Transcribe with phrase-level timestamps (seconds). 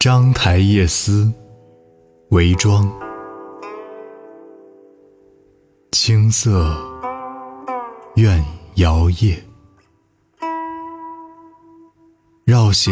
[0.00, 1.30] 章台夜思，
[2.30, 2.90] 韦庄。
[5.92, 6.74] 青色
[8.14, 8.42] 怨
[8.76, 9.38] 摇曳，
[12.46, 12.90] 绕弦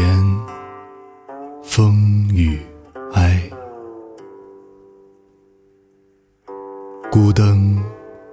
[1.63, 2.61] 风雨
[3.15, 3.41] 哀。
[7.11, 7.83] 孤灯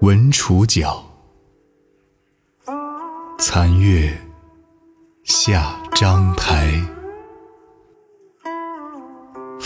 [0.02, 1.02] 闻楚角，
[3.40, 4.12] 残月
[5.24, 6.78] 下章台。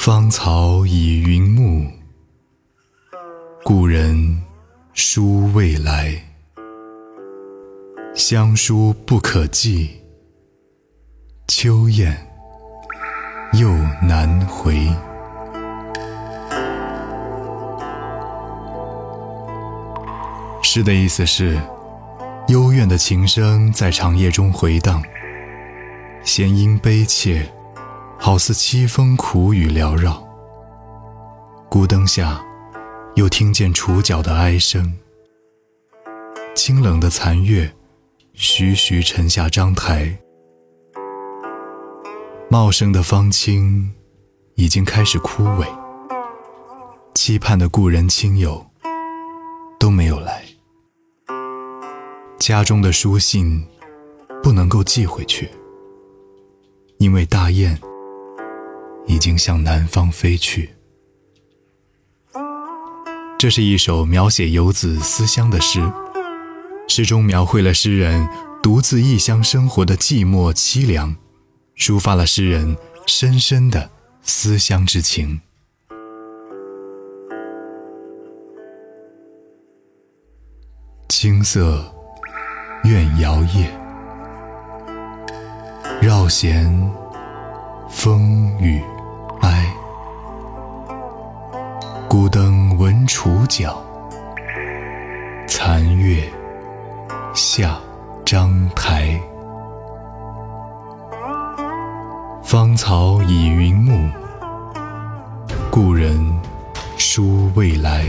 [0.01, 1.85] 芳草已云暮，
[3.65, 4.41] 故人
[4.93, 6.15] 书未来。
[8.15, 9.89] 乡书不可寄，
[11.49, 12.17] 秋雁
[13.51, 13.69] 又
[14.01, 14.87] 难回。
[20.63, 21.59] 诗的意思是，
[22.47, 25.03] 幽怨的琴声在长夜中回荡，
[26.23, 27.45] 弦音悲切，
[28.21, 30.21] 好似凄风苦雨缭绕。
[31.69, 32.43] 孤灯下，
[33.15, 34.93] 又听见楚角的哀声。
[36.53, 37.73] 清冷的残月，
[38.33, 40.19] 徐徐沉下章台，
[42.49, 43.89] 茂盛的芳青
[44.55, 45.65] 已经开始枯萎，
[47.15, 48.65] 期盼的故人亲友
[49.79, 50.43] 都没有来。
[52.37, 53.65] 家中的书信
[54.43, 55.49] 不能够寄回去，
[56.97, 57.79] 因为大雁
[59.09, 60.75] 已经向南方飞去。
[63.37, 65.81] 这是一首描写游子思乡的诗，
[66.87, 68.25] 诗中描绘了诗人
[68.63, 71.17] 独自异乡生活的寂寞凄凉，
[71.75, 73.89] 抒发了诗人深深的
[74.21, 75.41] 思乡之情。
[81.09, 81.93] 青色。
[82.85, 83.67] 怨摇曳，
[86.01, 86.65] 绕弦
[87.89, 88.81] 风雨
[92.09, 93.85] 孤灯闻楚角，
[95.47, 96.27] 残月
[97.35, 97.77] 下
[98.25, 99.21] 章台。
[102.43, 104.09] 芳草已云暮，
[105.69, 106.19] 故人
[106.97, 108.03] 书未来。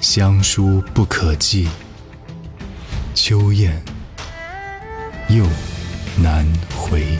[0.00, 1.68] 乡书不可寄。
[3.14, 3.80] 秋雁
[5.28, 5.46] 又
[6.20, 6.44] 难
[6.76, 7.16] 回。